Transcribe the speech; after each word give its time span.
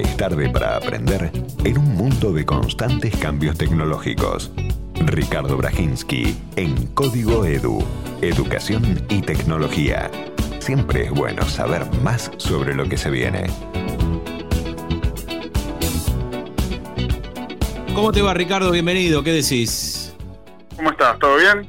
es 0.00 0.16
tarde 0.16 0.48
para 0.48 0.76
aprender 0.76 1.30
en 1.64 1.78
un 1.78 1.94
mundo 1.94 2.32
de 2.32 2.46
constantes 2.46 3.14
cambios 3.16 3.58
tecnológicos. 3.58 4.50
Ricardo 4.94 5.56
Brajinski 5.56 6.34
en 6.56 6.86
Código 6.88 7.44
Edu, 7.44 7.84
Educación 8.22 9.04
y 9.08 9.20
Tecnología. 9.20 10.10
Siempre 10.58 11.04
es 11.04 11.10
bueno 11.10 11.44
saber 11.48 11.84
más 12.02 12.30
sobre 12.38 12.74
lo 12.74 12.88
que 12.88 12.96
se 12.96 13.10
viene. 13.10 13.46
¿Cómo 17.94 18.12
te 18.12 18.22
va 18.22 18.32
Ricardo? 18.34 18.70
Bienvenido, 18.70 19.22
¿qué 19.22 19.32
decís? 19.32 20.14
¿Cómo 20.76 20.90
estás? 20.90 21.18
¿Todo 21.18 21.36
bien? 21.36 21.68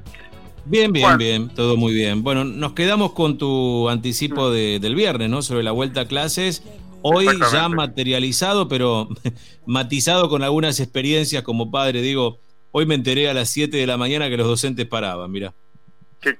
Bien, 0.64 0.94
bien, 0.94 1.18
bien, 1.18 1.50
todo 1.50 1.76
muy 1.76 1.94
bien. 1.94 2.24
Bueno, 2.24 2.46
nos 2.46 2.74
quedamos 2.74 3.14
con 3.14 3.38
tu 3.38 3.90
anticipo 3.90 4.52
del 4.52 4.96
viernes, 4.96 5.30
¿no? 5.30 5.42
Sobre 5.42 5.64
la 5.64 5.72
vuelta 5.72 6.02
a 6.02 6.06
clases. 6.06 6.64
Hoy 7.02 7.28
ya 7.52 7.70
materializado, 7.70 8.68
pero 8.68 9.10
matizado 9.66 10.30
con 10.30 10.44
algunas 10.44 10.80
experiencias 10.80 11.44
como 11.44 11.72
padre. 11.72 12.02
Digo, 12.02 12.40
hoy 12.72 12.86
me 12.86 12.96
enteré 12.96 13.30
a 13.30 13.34
las 13.34 13.50
7 13.50 13.76
de 13.76 13.88
la 13.88 13.98
mañana 13.98 14.30
que 14.30 14.38
los 14.38 14.48
docentes 14.48 14.86
paraban, 14.86 15.32
mira. 15.32 15.54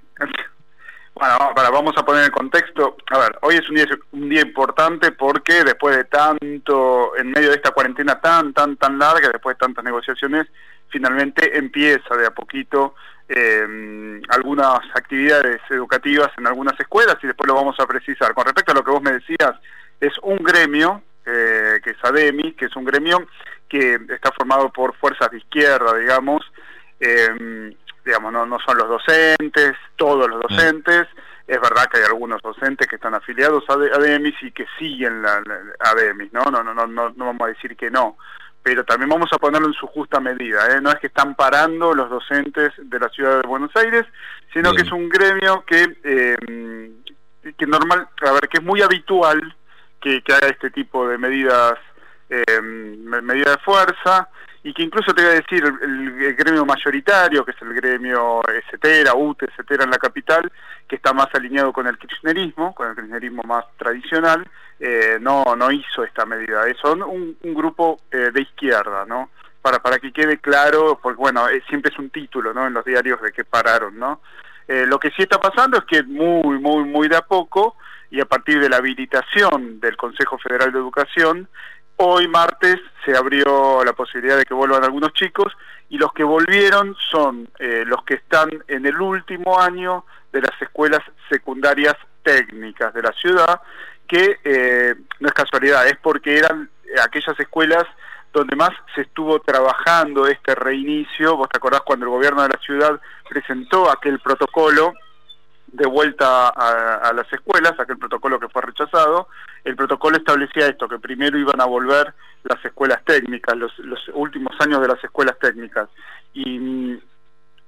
Bueno, 1.14 1.72
vamos 1.72 1.94
a 1.98 2.06
poner 2.06 2.24
en 2.24 2.32
contexto. 2.32 2.98
A 3.12 3.20
ver, 3.20 3.38
hoy 3.42 3.56
es 3.56 3.70
un 3.70 3.76
día, 3.76 3.86
un 4.12 4.28
día 4.28 4.42
importante 4.42 5.12
porque 5.12 5.64
después 5.64 5.96
de 5.96 6.06
tanto, 6.06 7.16
en 7.16 7.30
medio 7.30 7.50
de 7.50 7.58
esta 7.58 7.70
cuarentena 7.70 8.20
tan, 8.20 8.54
tan, 8.54 8.76
tan 8.78 8.98
larga, 8.98 9.30
después 9.30 9.56
de 9.56 9.60
tantas 9.60 9.84
negociaciones, 9.84 10.48
finalmente 10.88 11.58
empieza 11.58 12.16
de 12.16 12.26
a 12.26 12.32
poquito 12.32 12.96
eh, 13.30 14.22
algunas 14.30 14.80
actividades 14.94 15.62
educativas 15.70 16.30
en 16.38 16.48
algunas 16.48 16.80
escuelas 16.80 17.18
y 17.22 17.28
después 17.28 17.48
lo 17.48 17.56
vamos 17.56 17.80
a 17.80 17.86
precisar. 17.86 18.34
Con 18.34 18.46
respecto 18.46 18.72
a 18.72 18.76
lo 18.76 18.84
que 18.84 18.92
vos 18.92 19.02
me 19.02 19.14
decías, 19.14 19.54
es 20.02 20.14
un 20.24 20.38
gremio, 20.38 21.04
eh, 21.26 21.80
que 21.84 21.92
es 21.92 21.98
ADEMI, 22.04 22.54
que 22.54 22.66
es 22.66 22.76
un 22.76 22.84
gremio 22.84 23.26
que 23.70 23.98
está 24.10 24.32
formado 24.32 24.70
por 24.70 24.96
fuerzas 24.98 25.32
de 25.32 25.38
izquierda, 25.38 25.96
digamos, 25.98 26.42
eh, 27.00 27.74
digamos, 28.04 28.34
no, 28.34 28.46
no 28.46 28.58
son 28.60 28.78
los 28.78 28.90
docentes, 28.90 29.74
todos 29.96 30.28
los 30.28 30.42
docentes, 30.42 31.08
es 31.48 31.62
verdad 31.62 31.86
que 31.92 32.00
hay 32.00 32.06
algunos 32.06 32.42
docentes 32.42 32.88
que 32.88 32.96
están 32.96 33.14
afiliados 33.14 33.64
a 33.70 33.74
ADEMIS 33.74 34.36
y 34.42 34.52
que 34.52 34.66
siguen 34.78 35.22
la, 35.22 35.42
la 35.46 35.60
ADEMIS, 35.92 36.34
¿no? 36.34 36.44
No, 36.46 36.64
no, 36.64 36.74
no, 36.74 36.88
no, 36.88 37.10
no 37.10 37.26
vamos 37.26 37.42
a 37.44 37.48
decir 37.48 37.78
que 37.78 37.90
no, 37.90 38.18
pero 38.64 38.84
también 38.84 39.10
vamos 39.10 39.30
a 39.32 39.38
ponerlo 39.38 39.68
en 39.68 39.74
su 39.74 39.88
justa 39.88 40.20
medida. 40.20 40.68
¿eh? 40.70 40.82
No 40.82 40.90
es 40.90 41.00
que 41.00 41.08
están 41.08 41.36
parando 41.36 41.94
los 41.94 42.10
docentes 42.10 42.72
de 42.78 43.00
la 43.00 43.10
ciudad 43.10 43.42
de 43.42 43.48
Buenos 43.48 43.72
Aires, 43.76 44.06
sino 44.54 44.74
que 44.74 44.84
es 44.84 44.92
un 44.92 45.10
gremio 45.10 45.64
que, 45.66 45.98
eh, 46.04 46.36
que 47.58 47.66
normal, 47.66 48.08
a 48.26 48.32
ver, 48.32 48.48
que 48.50 48.58
es 48.58 48.64
muy 48.64 48.82
habitual 48.82 49.56
que, 50.02 50.22
haga 50.34 50.48
este 50.48 50.72
tipo 50.72 51.08
de 51.08 51.18
medidas, 51.18 51.76
eh, 52.30 52.62
medidas 52.62 53.58
de 53.58 53.64
fuerza, 53.64 54.30
y 54.64 54.74
que 54.74 54.84
incluso 54.84 55.14
te 55.14 55.24
voy 55.24 55.32
a 55.32 55.36
decir, 55.36 55.64
el, 55.64 56.36
gremio 56.36 56.66
mayoritario, 56.66 57.44
que 57.44 57.52
es 57.52 57.62
el 57.62 57.74
gremio 57.74 58.42
etcétera, 58.48 59.16
UTE, 59.16 59.46
etcétera, 59.46 59.86
en 59.86 59.92
la 59.92 59.98
capital, 59.98 60.52
que 60.88 60.98
está 60.98 61.14
más 61.14 61.28
alineado 61.34 61.74
con 61.74 61.88
el 61.88 61.98
kirchnerismo, 61.98 62.76
con 62.76 62.90
el 62.90 62.96
kirchnerismo 62.96 63.44
más 63.44 63.66
tradicional, 63.78 64.48
eh, 64.80 65.18
no, 65.20 65.44
no 65.56 65.72
hizo 65.72 66.04
esta 66.04 66.26
medida. 66.26 66.64
Son 66.82 67.02
un, 67.04 67.38
grupo 67.42 68.02
eh, 68.12 68.32
de 68.34 68.42
izquierda, 68.42 69.06
¿no? 69.06 69.30
Para, 69.62 69.80
para 69.80 70.00
que 70.00 70.12
quede 70.12 70.40
claro, 70.40 71.00
porque 71.02 71.20
bueno, 71.20 71.48
eh, 71.50 71.64
siempre 71.70 71.92
es 71.92 72.00
un 72.00 72.10
título, 72.10 72.54
¿no? 72.54 72.66
En 72.66 72.74
los 72.74 72.84
diarios 72.84 73.22
de 73.22 73.32
que 73.32 73.44
pararon, 73.44 73.98
¿no? 73.98 74.22
lo 74.68 75.00
que 75.00 75.10
sí 75.10 75.24
está 75.24 75.38
pasando 75.38 75.80
es 75.80 75.84
que 75.84 76.02
muy, 76.04 76.58
muy, 76.60 76.86
muy 76.86 77.10
de 77.10 77.18
a 77.18 77.24
poco, 77.24 77.76
y 78.12 78.20
a 78.20 78.26
partir 78.26 78.60
de 78.60 78.70
la 78.70 78.78
habilitación 78.78 79.80
del 79.80 79.96
Consejo 79.96 80.38
Federal 80.38 80.72
de 80.72 80.80
Educación, 80.80 81.48
hoy 81.96 82.28
martes 82.28 82.78
se 83.06 83.16
abrió 83.16 83.84
la 83.86 83.94
posibilidad 83.94 84.38
de 84.38 84.44
que 84.44 84.54
vuelvan 84.54 84.84
algunos 84.84 85.14
chicos, 85.14 85.54
y 85.90 85.98
los 85.98 86.14
que 86.14 86.24
volvieron 86.24 86.96
son 87.10 87.50
los 87.60 88.04
que 88.04 88.16
están 88.16 88.50
en 88.68 88.86
el 88.86 89.00
último 89.02 89.60
año 89.60 90.06
de 90.32 90.42
las 90.42 90.62
escuelas 90.62 91.02
secundarias 91.30 91.96
técnicas 92.24 92.94
de 92.94 93.02
la 93.02 93.12
ciudad, 93.14 93.62
que 94.08 94.40
eh, 94.44 94.96
no 95.20 95.28
es 95.28 95.34
casualidad, 95.34 95.88
es 95.88 95.98
porque 95.98 96.38
eran 96.38 96.70
aquellas 97.04 97.40
escuelas 97.40 97.86
donde 98.34 98.56
más 98.56 98.72
se 98.96 99.02
estuvo 99.02 99.40
trabajando 99.40 100.28
este 100.28 100.56
reinicio. 100.56 101.38
Vos 101.38 101.50
te 101.50 101.58
acordás 101.58 101.82
cuando 101.82 102.06
el 102.06 102.12
gobierno 102.12 102.44
de 102.44 102.50
la 102.50 102.60
ciudad 102.60 103.00
presentó 103.30 103.90
aquel 103.90 104.20
protocolo 104.20 104.94
de 105.72 105.88
vuelta 105.88 106.50
a, 106.50 107.14
las 107.14 107.32
escuelas, 107.32 107.74
aquel 107.80 107.98
protocolo 107.98 108.40
que 108.40 108.50
fue 108.50 108.62
rechazado, 108.62 109.28
el 109.64 109.76
protocolo 109.76 110.18
establecía 110.18 110.68
esto, 110.68 110.88
que 110.88 111.00
primero 111.00 111.38
iban 111.38 111.62
a 111.62 111.66
volver 111.66 112.14
las 112.44 112.64
escuelas 112.66 113.04
técnicas, 113.06 113.56
los, 113.56 113.78
los 113.80 114.00
últimos 114.14 114.54
años 114.60 114.82
de 114.82 114.88
las 114.88 115.04
escuelas 115.04 115.38
técnicas. 115.40 115.88
Y, 116.34 117.00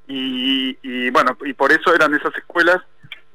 y, 0.08 1.10
bueno, 1.12 1.38
y 1.46 1.54
por 1.54 1.72
eso 1.72 1.94
eran 1.94 2.14
esas 2.14 2.36
escuelas 2.36 2.78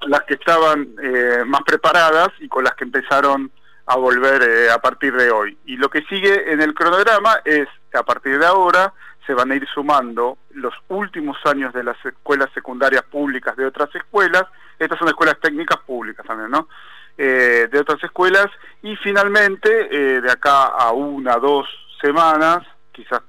las 0.07 0.23
que 0.25 0.35
estaban 0.35 0.89
eh, 1.03 1.43
más 1.47 1.63
preparadas 1.63 2.29
y 2.39 2.49
con 2.49 2.65
las 2.65 2.75
que 2.75 2.85
empezaron 2.85 3.51
a 3.87 3.97
volver 3.97 4.43
eh, 4.43 4.71
a 4.71 4.79
partir 4.79 5.15
de 5.15 5.31
hoy. 5.31 5.57
Y 5.65 5.77
lo 5.77 5.89
que 5.89 6.03
sigue 6.03 6.53
en 6.53 6.61
el 6.61 6.75
cronograma 6.75 7.41
es 7.45 7.67
a 7.95 8.03
partir 8.03 8.39
de 8.39 8.47
ahora 8.47 8.93
se 9.29 9.35
van 9.35 9.53
a 9.53 9.55
ir 9.55 9.65
sumando 9.69 10.39
los 10.55 10.75
últimos 10.89 11.37
años 11.45 11.73
de 11.73 11.85
las 11.85 12.03
escuelas 12.05 12.49
secundarias 12.53 13.03
públicas 13.05 13.55
de 13.57 13.67
otras 13.67 13.95
escuelas, 13.95 14.45
estas 14.79 14.99
son 14.99 15.09
escuelas 15.09 15.39
técnicas 15.41 15.79
públicas 15.87 16.27
también, 16.27 16.51
¿no? 16.51 16.69
Eh, 17.17 17.69
de 17.71 17.79
otras 17.79 18.03
escuelas, 18.03 18.47
y 18.83 18.97
finalmente, 18.97 19.89
de 20.21 20.31
acá 20.31 20.67
a 20.67 20.93
una, 20.93 21.37
dos 21.37 21.69
semanas, 22.01 22.67
quizás, 22.93 23.23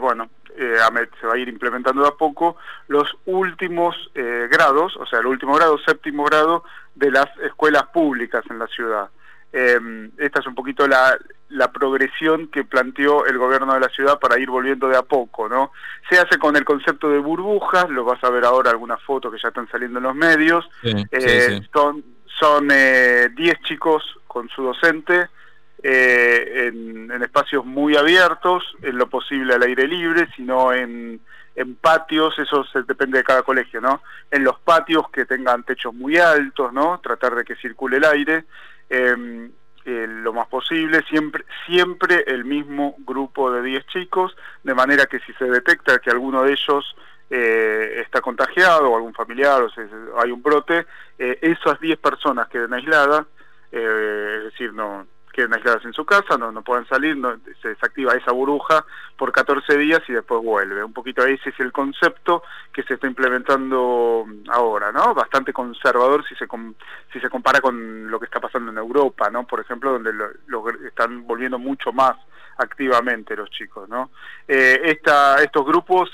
bueno, 0.00 0.28
eh, 0.58 0.78
se 1.20 1.26
va 1.26 1.34
a 1.34 1.38
ir 1.38 1.48
implementando 1.48 2.02
de 2.02 2.08
a 2.08 2.12
poco 2.12 2.56
los 2.88 3.14
últimos 3.26 3.94
eh, 4.14 4.48
grados, 4.50 4.96
o 4.96 5.04
sea, 5.04 5.20
el 5.20 5.26
último 5.26 5.54
grado, 5.54 5.76
séptimo 5.78 6.24
grado 6.24 6.64
de 6.94 7.10
las 7.10 7.26
escuelas 7.42 7.84
públicas 7.88 8.42
en 8.48 8.58
la 8.58 8.66
ciudad. 8.66 9.10
Eh, 9.58 10.10
esta 10.18 10.40
es 10.40 10.46
un 10.46 10.54
poquito 10.54 10.86
la, 10.86 11.16
la 11.48 11.72
progresión 11.72 12.48
que 12.48 12.64
planteó 12.64 13.24
el 13.24 13.38
gobierno 13.38 13.72
de 13.72 13.80
la 13.80 13.88
ciudad 13.88 14.18
para 14.18 14.38
ir 14.38 14.50
volviendo 14.50 14.88
de 14.88 14.98
a 14.98 15.02
poco, 15.02 15.48
¿no? 15.48 15.72
Se 16.10 16.18
hace 16.18 16.38
con 16.38 16.56
el 16.56 16.64
concepto 16.64 17.08
de 17.08 17.18
burbujas, 17.18 17.88
lo 17.88 18.04
vas 18.04 18.22
a 18.22 18.30
ver 18.30 18.44
ahora 18.44 18.70
algunas 18.70 19.02
fotos 19.02 19.32
que 19.32 19.40
ya 19.42 19.48
están 19.48 19.68
saliendo 19.68 19.98
en 19.98 20.04
los 20.04 20.14
medios, 20.14 20.68
son 21.72 22.04
son 22.38 22.68
10 22.68 23.34
chicos 23.62 24.02
con 24.26 24.48
su 24.50 24.62
docente, 24.62 25.28
eh, 25.82 26.68
en, 26.68 27.22
espacios 27.22 27.64
muy 27.64 27.96
abiertos, 27.96 28.64
en 28.82 28.98
lo 28.98 29.08
posible 29.08 29.54
al 29.54 29.62
aire 29.62 29.86
libre, 29.86 30.28
sino 30.36 30.72
en, 30.72 31.20
en 31.54 31.74
patios, 31.76 32.38
eso 32.38 32.64
se, 32.64 32.82
depende 32.82 33.18
de 33.18 33.24
cada 33.24 33.42
colegio, 33.42 33.80
¿no? 33.80 34.02
En 34.30 34.44
los 34.44 34.58
patios 34.60 35.08
que 35.10 35.24
tengan 35.24 35.64
techos 35.64 35.94
muy 35.94 36.18
altos, 36.18 36.72
¿no? 36.72 37.00
Tratar 37.00 37.34
de 37.34 37.44
que 37.44 37.56
circule 37.56 37.96
el 37.96 38.04
aire, 38.04 38.44
em, 38.88 39.50
eh, 39.84 40.06
lo 40.08 40.32
más 40.32 40.48
posible, 40.48 41.02
siempre, 41.08 41.44
siempre 41.66 42.24
el 42.26 42.44
mismo 42.44 42.96
grupo 42.98 43.52
de 43.52 43.62
10 43.62 43.86
chicos, 43.86 44.36
de 44.64 44.74
manera 44.74 45.06
que 45.06 45.20
si 45.20 45.32
se 45.34 45.44
detecta 45.44 45.98
que 46.00 46.10
alguno 46.10 46.42
de 46.42 46.52
ellos 46.52 46.96
eh, 47.30 48.02
está 48.04 48.20
contagiado 48.20 48.90
o 48.90 48.96
algún 48.96 49.14
familiar 49.14 49.62
o 49.62 50.20
hay 50.20 50.30
un 50.32 50.42
brote, 50.42 50.86
eh, 51.18 51.38
esas 51.40 51.78
10 51.80 51.98
personas 51.98 52.48
queden 52.48 52.74
aisladas, 52.74 53.26
es 53.70 54.44
decir, 54.44 54.72
no 54.72 55.06
queden 55.36 55.52
aisladas 55.52 55.84
en 55.84 55.92
su 55.92 56.06
casa, 56.06 56.38
no, 56.38 56.50
no 56.50 56.62
pueden 56.62 56.88
salir, 56.88 57.14
no, 57.14 57.36
se 57.60 57.68
desactiva 57.68 58.14
esa 58.14 58.32
burbuja 58.32 58.86
por 59.18 59.32
14 59.32 59.76
días 59.76 60.00
y 60.08 60.14
después 60.14 60.42
vuelve. 60.42 60.82
Un 60.82 60.94
poquito 60.94 61.26
ese 61.26 61.50
es 61.50 61.60
el 61.60 61.72
concepto 61.72 62.42
que 62.72 62.82
se 62.84 62.94
está 62.94 63.06
implementando 63.06 64.26
ahora, 64.48 64.92
¿no? 64.92 65.14
Bastante 65.14 65.52
conservador 65.52 66.26
si 66.26 66.34
se 66.36 66.46
si 67.12 67.20
se 67.20 67.28
compara 67.28 67.60
con 67.60 68.10
lo 68.10 68.18
que 68.18 68.24
está 68.24 68.40
pasando 68.40 68.72
en 68.72 68.78
Europa, 68.78 69.28
¿no? 69.28 69.46
Por 69.46 69.60
ejemplo, 69.60 69.92
donde 69.92 70.12
lo, 70.14 70.70
están 70.86 71.26
volviendo 71.26 71.58
mucho 71.58 71.92
más 71.92 72.16
activamente 72.56 73.36
los 73.36 73.50
chicos, 73.50 73.86
¿no? 73.90 74.10
Eh, 74.48 74.80
esta, 74.84 75.42
estos 75.42 75.66
grupos 75.66 76.10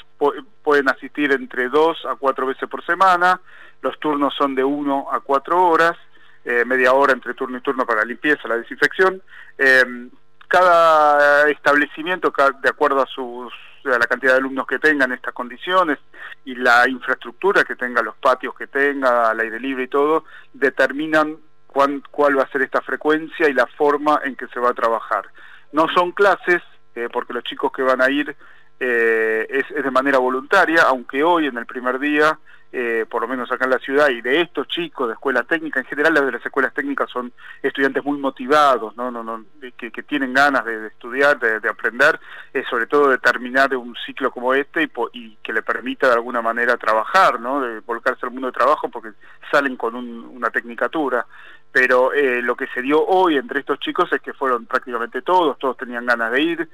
pueden 0.64 0.88
asistir 0.88 1.30
entre 1.32 1.68
dos 1.68 2.04
a 2.06 2.16
cuatro 2.16 2.46
veces 2.46 2.68
por 2.68 2.84
semana, 2.84 3.40
los 3.82 3.98
turnos 4.00 4.34
son 4.34 4.56
de 4.56 4.64
uno 4.64 5.06
a 5.12 5.20
cuatro 5.20 5.64
horas, 5.64 5.96
eh, 6.44 6.64
media 6.64 6.92
hora 6.92 7.12
entre 7.12 7.34
turno 7.34 7.58
y 7.58 7.60
turno 7.60 7.86
para 7.86 8.00
la 8.00 8.06
limpieza, 8.06 8.48
la 8.48 8.56
desinfección. 8.56 9.22
Eh, 9.58 10.08
cada 10.48 11.48
establecimiento, 11.48 12.30
de 12.62 12.68
acuerdo 12.68 13.00
a, 13.00 13.06
sus, 13.06 13.52
la 13.84 13.98
cantidad 14.00 14.32
de 14.32 14.38
alumnos 14.38 14.66
que 14.66 14.78
tengan 14.78 15.10
estas 15.12 15.32
condiciones 15.32 15.98
y 16.44 16.54
la 16.54 16.86
infraestructura 16.88 17.64
que 17.64 17.74
tenga, 17.74 18.02
los 18.02 18.16
patios 18.16 18.54
que 18.54 18.66
tenga, 18.66 19.30
al 19.30 19.40
aire 19.40 19.58
libre 19.58 19.84
y 19.84 19.88
todo, 19.88 20.24
determinan 20.52 21.38
cuál 21.66 22.38
va 22.38 22.42
a 22.42 22.50
ser 22.50 22.60
esta 22.60 22.82
frecuencia 22.82 23.48
y 23.48 23.54
la 23.54 23.66
forma 23.66 24.20
en 24.24 24.36
que 24.36 24.46
se 24.48 24.60
va 24.60 24.70
a 24.70 24.74
trabajar. 24.74 25.24
No 25.72 25.88
son 25.88 26.12
clases, 26.12 26.60
eh, 26.94 27.08
porque 27.10 27.32
los 27.32 27.44
chicos 27.44 27.72
que 27.72 27.80
van 27.80 28.02
a 28.02 28.10
ir 28.10 28.36
eh, 28.78 29.46
es, 29.48 29.64
es, 29.70 29.82
de 29.82 29.90
manera 29.90 30.18
voluntaria, 30.18 30.82
aunque 30.82 31.22
hoy 31.22 31.46
en 31.46 31.56
el 31.56 31.64
primer 31.64 31.98
día 31.98 32.38
eh, 32.72 33.04
por 33.08 33.20
lo 33.20 33.28
menos 33.28 33.52
acá 33.52 33.66
en 33.66 33.72
la 33.72 33.78
ciudad, 33.78 34.08
y 34.08 34.22
de 34.22 34.40
estos 34.40 34.66
chicos 34.66 35.06
de 35.06 35.12
escuela 35.12 35.42
técnica, 35.42 35.80
en 35.80 35.86
general 35.86 36.14
las 36.14 36.24
de 36.24 36.32
las 36.32 36.46
escuelas 36.46 36.72
técnicas 36.72 37.10
son 37.10 37.30
estudiantes 37.62 38.02
muy 38.02 38.18
motivados, 38.18 38.96
¿no? 38.96 39.10
no, 39.10 39.22
no 39.22 39.44
que, 39.76 39.90
tienen 40.02 40.32
ganas 40.32 40.64
de, 40.64 40.86
estudiar, 40.86 41.38
de, 41.38 41.68
aprender, 41.68 42.18
eh, 42.54 42.64
sobre 42.70 42.86
todo 42.86 43.10
de 43.10 43.18
terminar 43.18 43.76
un 43.76 43.94
ciclo 44.06 44.30
como 44.30 44.54
este 44.54 44.84
y, 44.84 44.90
y, 45.12 45.36
que 45.42 45.52
le 45.52 45.62
permita 45.62 46.06
de 46.06 46.14
alguna 46.14 46.40
manera 46.40 46.78
trabajar, 46.78 47.38
¿no? 47.38 47.60
de 47.60 47.80
volcarse 47.80 48.24
al 48.24 48.32
mundo 48.32 48.46
de 48.46 48.52
trabajo 48.52 48.88
porque 48.88 49.10
salen 49.50 49.76
con 49.76 49.94
una 49.94 50.50
tecnicatura. 50.50 51.26
Pero 51.70 52.12
eh, 52.12 52.42
lo 52.42 52.54
que 52.54 52.66
se 52.68 52.82
dio 52.82 53.02
hoy 53.02 53.36
entre 53.36 53.60
estos 53.60 53.78
chicos 53.80 54.12
es 54.12 54.20
que 54.20 54.34
fueron 54.34 54.66
prácticamente 54.66 55.22
todos, 55.22 55.58
todos 55.58 55.76
tenían 55.76 56.04
ganas 56.04 56.30
de 56.30 56.42
ir. 56.42 56.68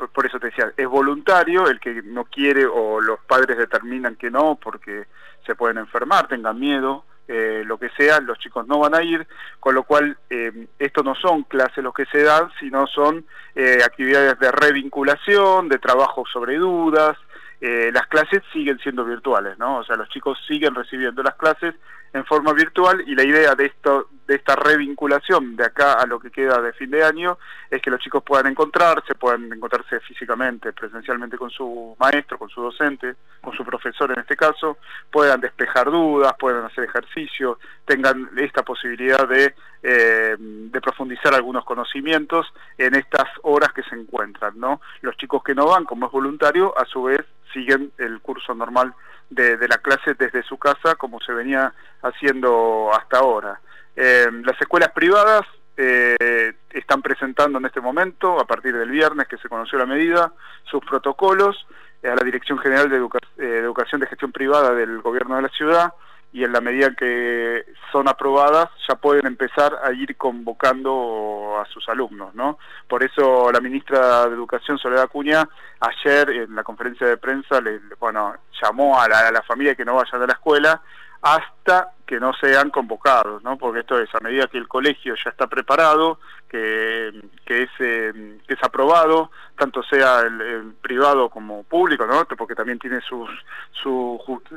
Eh, 0.00 0.06
por, 0.12 0.26
eso 0.26 0.38
te 0.38 0.46
decía, 0.48 0.72
es 0.76 0.86
voluntario, 0.86 1.68
el 1.68 1.80
que 1.80 2.02
no 2.02 2.24
quiere 2.24 2.66
o 2.66 3.00
los 3.00 3.20
padres 3.20 3.56
determinan 3.56 4.16
que 4.16 4.30
no 4.30 4.56
porque 4.56 5.06
se 5.46 5.54
pueden 5.54 5.78
enfermar, 5.78 6.28
tengan 6.28 6.58
miedo, 6.58 7.04
eh, 7.28 7.62
lo 7.64 7.78
que 7.78 7.88
sea, 7.90 8.20
los 8.20 8.38
chicos 8.38 8.66
no 8.66 8.78
van 8.78 8.94
a 8.94 9.02
ir, 9.02 9.26
con 9.60 9.74
lo 9.74 9.84
cual 9.84 10.16
eh, 10.28 10.66
esto 10.78 11.02
no 11.02 11.14
son 11.14 11.44
clases 11.44 11.82
los 11.82 11.94
que 11.94 12.06
se 12.06 12.22
dan, 12.22 12.50
sino 12.60 12.86
son 12.86 13.24
eh, 13.54 13.78
actividades 13.84 14.38
de 14.38 14.52
revinculación, 14.52 15.68
de 15.68 15.78
trabajo 15.78 16.24
sobre 16.30 16.56
dudas, 16.56 17.16
eh, 17.60 17.90
las 17.94 18.06
clases 18.08 18.42
siguen 18.52 18.78
siendo 18.80 19.06
virtuales, 19.06 19.58
¿no? 19.58 19.78
O 19.78 19.84
sea, 19.84 19.96
los 19.96 20.10
chicos 20.10 20.38
siguen 20.46 20.74
recibiendo 20.74 21.22
las 21.22 21.34
clases 21.36 21.74
en 22.14 22.24
forma 22.24 22.52
virtual 22.52 23.02
y 23.06 23.14
la 23.14 23.24
idea 23.24 23.54
de 23.54 23.66
esto 23.66 24.08
de 24.26 24.36
esta 24.36 24.56
revinculación 24.56 25.56
de 25.56 25.64
acá 25.64 25.94
a 25.94 26.06
lo 26.06 26.18
que 26.18 26.30
queda 26.30 26.62
de 26.62 26.72
fin 26.72 26.90
de 26.90 27.04
año 27.04 27.36
es 27.68 27.82
que 27.82 27.90
los 27.90 28.00
chicos 28.00 28.22
puedan 28.22 28.46
encontrarse, 28.46 29.14
puedan 29.14 29.52
encontrarse 29.52 30.00
físicamente, 30.00 30.72
presencialmente 30.72 31.36
con 31.36 31.50
su 31.50 31.94
maestro, 31.98 32.38
con 32.38 32.48
su 32.48 32.62
docente, 32.62 33.16
con 33.42 33.52
su 33.52 33.64
profesor 33.64 34.12
en 34.12 34.20
este 34.20 34.36
caso, 34.36 34.78
puedan 35.10 35.40
despejar 35.40 35.90
dudas, 35.90 36.32
puedan 36.38 36.64
hacer 36.64 36.84
ejercicio, 36.84 37.58
tengan 37.84 38.30
esta 38.38 38.62
posibilidad 38.62 39.28
de, 39.28 39.54
eh, 39.82 40.36
de 40.38 40.80
profundizar 40.80 41.34
algunos 41.34 41.64
conocimientos 41.64 42.46
en 42.78 42.94
estas 42.94 43.28
horas 43.42 43.72
que 43.72 43.82
se 43.82 43.96
encuentran, 43.96 44.58
¿no? 44.58 44.80
Los 45.02 45.16
chicos 45.16 45.42
que 45.42 45.54
no 45.54 45.66
van, 45.66 45.84
como 45.84 46.06
es 46.06 46.12
voluntario, 46.12 46.72
a 46.78 46.86
su 46.86 47.02
vez 47.02 47.20
siguen 47.52 47.92
el 47.98 48.20
curso 48.20 48.54
normal 48.54 48.94
de, 49.34 49.56
de 49.56 49.68
la 49.68 49.78
clase 49.78 50.14
desde 50.14 50.42
su 50.42 50.58
casa 50.58 50.94
como 50.96 51.20
se 51.20 51.32
venía 51.32 51.72
haciendo 52.02 52.90
hasta 52.92 53.18
ahora. 53.18 53.60
Eh, 53.96 54.26
las 54.44 54.60
escuelas 54.60 54.90
privadas 54.92 55.42
eh, 55.76 56.54
están 56.70 57.02
presentando 57.02 57.58
en 57.58 57.66
este 57.66 57.80
momento, 57.80 58.40
a 58.40 58.46
partir 58.46 58.76
del 58.76 58.90
viernes 58.90 59.28
que 59.28 59.38
se 59.38 59.48
conoció 59.48 59.78
la 59.78 59.86
medida, 59.86 60.32
sus 60.64 60.84
protocolos 60.84 61.66
a 62.02 62.14
la 62.14 62.22
Dirección 62.22 62.58
General 62.58 62.88
de, 62.88 62.98
de 63.36 63.58
Educación 63.58 64.00
de 64.00 64.06
Gestión 64.06 64.30
Privada 64.30 64.74
del 64.74 65.00
Gobierno 65.00 65.36
de 65.36 65.42
la 65.42 65.48
Ciudad 65.48 65.92
y 66.34 66.42
en 66.42 66.52
la 66.52 66.60
medida 66.60 66.92
que 66.96 67.64
son 67.92 68.08
aprobadas 68.08 68.68
ya 68.88 68.96
pueden 68.96 69.24
empezar 69.24 69.78
a 69.84 69.92
ir 69.92 70.16
convocando 70.16 71.60
a 71.60 71.64
sus 71.66 71.88
alumnos, 71.88 72.34
¿no? 72.34 72.58
Por 72.88 73.04
eso 73.04 73.52
la 73.52 73.60
ministra 73.60 74.26
de 74.26 74.34
Educación, 74.34 74.76
Soledad 74.76 75.04
Acuña, 75.04 75.48
ayer 75.78 76.28
en 76.30 76.56
la 76.56 76.64
conferencia 76.64 77.06
de 77.06 77.18
prensa, 77.18 77.60
le, 77.60 77.78
bueno, 78.00 78.34
llamó 78.60 79.00
a 79.00 79.08
la, 79.08 79.28
a 79.28 79.30
la 79.30 79.42
familia 79.42 79.76
que 79.76 79.84
no 79.84 79.94
vayan 79.94 80.22
a 80.22 80.26
la 80.26 80.32
escuela 80.32 80.82
hasta 81.24 81.88
que 82.06 82.20
no 82.20 82.34
sean 82.34 82.68
convocados, 82.68 83.42
¿no? 83.42 83.56
porque 83.56 83.80
esto 83.80 83.98
es 83.98 84.14
a 84.14 84.20
medida 84.20 84.46
que 84.46 84.58
el 84.58 84.68
colegio 84.68 85.14
ya 85.14 85.30
está 85.30 85.46
preparado, 85.46 86.18
que, 86.50 87.08
es, 87.46 87.70
eh, 87.78 88.38
que 88.46 88.54
es 88.54 88.62
aprobado, 88.62 89.30
tanto 89.56 89.82
sea 89.82 90.20
el, 90.20 90.74
privado 90.82 91.30
como 91.30 91.62
público, 91.62 92.06
¿no? 92.06 92.26
porque 92.36 92.54
también 92.54 92.78
tiene 92.78 93.00
sus, 93.00 93.30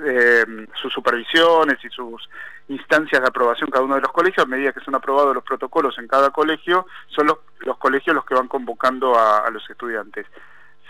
eh, 0.05 0.45
sus 0.75 0.91
supervisiones 0.91 1.77
y 1.85 1.89
sus 1.89 2.29
instancias 2.67 3.21
de 3.21 3.29
aprobación 3.29 3.69
cada 3.69 3.85
uno 3.85 3.95
de 3.95 4.01
los 4.01 4.11
colegios, 4.11 4.45
a 4.45 4.49
medida 4.49 4.73
que 4.73 4.81
son 4.81 4.95
aprobados 4.95 5.33
los 5.33 5.45
protocolos 5.45 5.97
en 5.99 6.07
cada 6.09 6.31
colegio, 6.31 6.85
son 7.15 7.27
los, 7.27 7.37
los 7.59 7.77
colegios 7.77 8.13
los 8.13 8.25
que 8.25 8.35
van 8.35 8.49
convocando 8.49 9.17
a 9.17 9.49
los 9.51 9.67
estudiantes. 9.69 10.25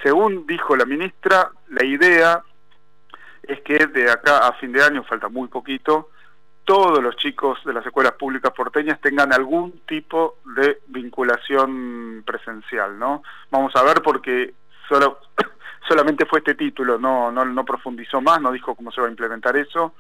Según 0.02 0.48
dijo 0.48 0.76
la 0.76 0.86
ministra, 0.86 1.52
la 1.70 1.86
idea 1.86 2.44
es 3.48 3.62
que 3.62 3.88
de 3.88 4.10
acá 4.10 4.48
a 4.48 4.54
fin 4.54 4.72
de 4.72 4.84
año, 4.84 5.04
falta 5.04 5.30
muy 5.30 5.48
poquito, 5.48 6.10
todos 6.68 7.02
los 7.02 7.16
chicos 7.16 7.60
de 7.64 7.74
las 7.74 7.86
escuelas 7.86 8.14
públicas 8.14 8.52
porteñas 8.52 9.00
tengan 9.00 9.32
algún 9.32 9.82
tipo 9.88 10.40
de 10.58 10.82
vinculación 10.88 12.24
presencial, 12.26 13.00
¿no? 13.00 13.24
Vamos 13.50 13.74
a 13.76 13.84
ver 13.84 14.02
porque 14.02 14.54
solo, 14.90 15.20
solamente 15.88 16.26
fue 16.26 16.40
este 16.40 16.56
título, 16.56 17.00
no, 17.00 17.32
no, 17.32 17.46
no 17.46 17.64
profundizó 17.64 18.20
más, 18.20 18.42
no 18.42 18.52
dijo 18.52 18.76
cómo 18.76 18.92
se 18.92 19.00
va 19.00 19.08
a 19.08 19.12
implementar 19.12 19.56
eso, 19.56 19.94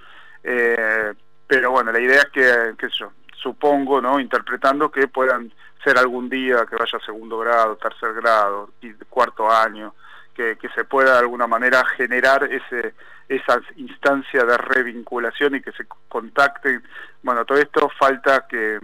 eh, 0.44 1.14
pero 1.48 1.72
bueno, 1.72 1.94
la 1.94 2.02
idea 2.02 2.20
es 2.20 2.30
que, 2.34 2.74
qué 2.78 2.90
sé 2.90 2.96
yo, 3.00 3.12
supongo, 3.42 4.02
¿no? 4.02 4.20
Interpretando 4.20 4.92
que 4.92 5.08
puedan 5.08 5.54
ser 5.84 5.98
algún 5.98 6.28
día 6.28 6.66
que 6.70 6.76
vaya 6.76 6.98
a 6.98 7.06
segundo 7.06 7.38
grado, 7.38 7.78
tercer 7.78 8.14
grado, 8.14 8.72
cuarto 9.10 9.50
año, 9.50 9.96
que, 10.38 10.70
se 10.76 10.86
pueda 10.86 11.14
de 11.14 11.20
alguna 11.20 11.48
manera 11.48 11.84
generar 11.98 12.44
ese 12.44 12.94
esa 13.28 13.60
instancia 13.76 14.46
de 14.46 14.58
revinculación 14.58 15.56
y 15.56 15.62
que 15.62 15.74
se 15.74 15.86
contacten. 16.08 16.82
Bueno, 17.22 17.44
todo 17.44 17.58
esto 17.58 17.90
falta 18.00 18.46
que, 18.48 18.80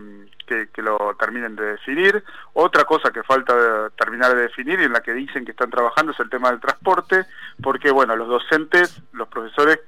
que, 0.46 0.82
lo 0.82 1.16
terminen 1.18 1.56
de 1.56 1.64
definir. 1.64 2.22
Otra 2.52 2.84
cosa 2.84 3.10
que 3.12 3.24
falta 3.24 3.90
terminar 3.92 4.36
de 4.36 4.42
definir 4.42 4.82
y 4.82 4.84
en 4.84 4.92
la 4.92 5.00
que 5.00 5.14
dicen 5.14 5.46
que 5.46 5.52
están 5.52 5.70
trabajando 5.70 6.12
es 6.12 6.20
el 6.20 6.30
tema 6.30 6.52
del 6.52 6.60
transporte, 6.60 7.26
porque 7.62 7.90
bueno, 7.90 8.18
los 8.18 8.28
docentes, 8.28 9.02
los 9.14 9.30
profesores 9.30 9.80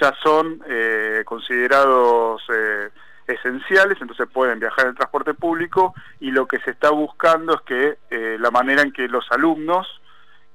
ya 0.00 0.12
son 0.24 0.60
eh, 0.66 1.22
considerados 1.24 2.42
eh, 2.52 2.88
esenciales, 3.28 3.98
entonces 4.00 4.26
pueden 4.32 4.58
viajar 4.58 4.88
en 4.88 4.96
transporte 4.96 5.34
público 5.34 5.94
y 6.18 6.32
lo 6.32 6.46
que 6.46 6.58
se 6.60 6.72
está 6.72 6.90
buscando 6.90 7.54
es 7.54 7.60
que 7.62 7.98
eh, 8.10 8.36
la 8.40 8.50
manera 8.50 8.82
en 8.82 8.92
que 8.92 9.06
los 9.08 9.30
alumnos 9.30 9.99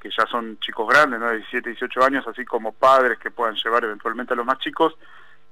que 0.05 0.11
ya 0.15 0.27
son 0.27 0.59
chicos 0.59 0.87
grandes, 0.87 1.19
¿no? 1.19 1.29
de 1.29 1.37
17, 1.37 1.67
18 1.71 2.03
años, 2.03 2.27
así 2.27 2.45
como 2.45 2.73
padres 2.73 3.17
que 3.17 3.31
puedan 3.31 3.55
llevar 3.55 3.85
eventualmente 3.85 4.33
a 4.33 4.35
los 4.35 4.45
más 4.45 4.59
chicos, 4.59 4.95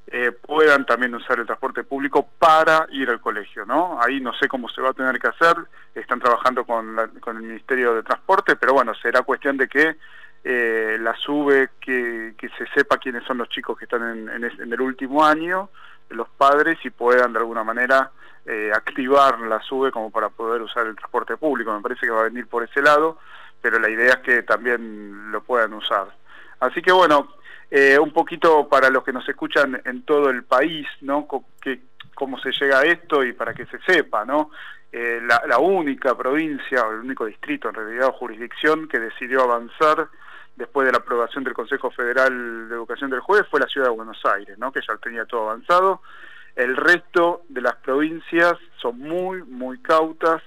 eh, 0.06 0.32
puedan 0.32 0.86
también 0.86 1.16
usar 1.16 1.40
el 1.40 1.48
transporte 1.48 1.84
público 1.84 2.30
para 2.38 2.86
ir 2.92 3.10
al 3.10 3.20
colegio, 3.20 3.66
¿no? 3.66 4.00
Ahí 4.00 4.20
no 4.20 4.32
sé 4.36 4.48
cómo 4.48 4.70
se 4.70 4.80
va 4.80 4.90
a 4.90 4.94
tener 4.94 5.18
que 5.18 5.30
hacer, 5.30 5.56
están 5.96 6.20
trabajando 6.20 6.66
con, 6.66 6.96
con 7.20 7.38
el 7.38 7.44
Ministerio 7.44 7.96
de 7.96 8.04
Transporte, 8.04 8.56
pero 8.56 8.74
bueno, 8.74 8.94
será 8.94 9.24
cuestión 9.24 9.58
de 9.58 9.68
que 9.68 9.96
eh, 10.44 10.98
la 11.02 11.16
sube, 11.16 11.70
que, 11.80 12.36
que, 12.38 12.50
se 12.50 12.68
sepa 12.76 13.00
quiénes 13.00 13.24
son 13.24 13.40
los 13.40 13.50
chicos 13.50 13.76
que 13.76 13.86
están 13.86 14.30
en, 14.30 14.44
en, 14.44 14.72
el 14.72 14.82
último 14.82 15.26
año, 15.26 15.70
los 16.10 16.30
padres, 16.30 16.78
y 16.84 16.92
puedan 16.92 17.34
de 17.34 17.40
alguna 17.40 17.64
manera 17.64 18.12
eh, 18.46 18.72
activar 18.72 19.40
la 19.40 19.60
sube 19.62 19.92
como 19.92 20.12
para 20.12 20.30
poder 20.30 20.62
usar 20.62 20.86
el 20.86 20.96
transporte 20.96 21.38
público. 21.38 21.74
Me 21.74 21.82
parece 21.82 22.06
que 22.06 22.12
va 22.12 22.20
a 22.20 22.26
venir 22.26 22.46
por 22.46 22.64
ese 22.64 22.84
lado 22.84 23.18
pero 23.64 23.80
la 23.80 23.90
idea 23.90 24.16
es 24.16 24.18
que 24.18 24.44
también 24.44 25.32
lo 25.32 25.42
puedan 25.42 25.74
usar. 25.74 26.14
Así 26.60 26.82
que 26.82 26.92
bueno, 26.92 27.30
eh, 27.72 27.98
un 27.98 28.12
poquito 28.12 28.68
para 28.68 28.90
los 28.90 29.06
que 29.06 29.14
nos 29.14 29.28
escuchan 29.28 29.82
en 29.86 30.04
todo 30.04 30.30
el 30.30 30.44
país, 30.44 30.86
¿no? 31.00 31.26
Que, 31.62 31.80
cómo 32.14 32.38
se 32.40 32.52
llega 32.52 32.80
a 32.80 32.84
esto 32.84 33.24
y 33.24 33.32
para 33.32 33.54
que 33.54 33.66
se 33.68 33.80
sepa, 33.88 34.26
¿no? 34.26 34.52
Eh, 34.92 35.22
la, 35.26 35.58
única 35.60 36.16
provincia, 36.16 36.86
o 36.86 36.92
el 36.92 37.00
único 37.00 37.26
distrito 37.26 37.70
en 37.70 37.76
realidad, 37.76 38.10
o 38.10 38.12
jurisdicción 38.12 38.90
que 38.90 39.00
decidió 39.00 39.44
avanzar 39.44 40.10
después 40.58 40.86
de 40.86 40.92
la 40.92 40.98
aprobación 40.98 41.46
del 41.46 41.54
Consejo 41.54 41.90
Federal 41.90 42.68
de 42.68 42.76
Educación 42.76 43.10
del 43.10 43.22
jueves 43.22 43.48
fue 43.50 43.62
la 43.62 43.68
ciudad 43.68 43.88
de 43.88 43.96
Buenos 43.96 44.24
Aires, 44.26 44.58
¿no? 44.58 44.74
que 44.74 44.82
ya 44.86 44.98
tenía 44.98 45.26
todo 45.26 45.50
avanzado. 45.50 46.02
El 46.58 46.76
resto 46.76 47.44
de 47.48 47.62
las 47.62 47.76
provincias 47.78 48.56
son 48.82 49.00
muy, 49.00 49.42
muy 49.44 49.80
cautas 49.80 50.44